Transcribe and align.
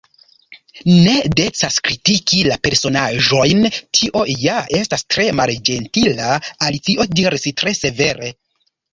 "Ne 1.07 1.11
decas 1.39 1.75
kritiki 1.89 2.39
la 2.47 2.55
personaĵojn; 2.67 3.61
tio 3.97 4.23
ja 4.45 4.55
estas 4.77 5.05
tre 5.15 5.25
malĝentila." 5.41 6.31
Alicio 6.69 7.07
diris 7.21 7.45
tre 7.61 7.75
severe. 7.81 8.31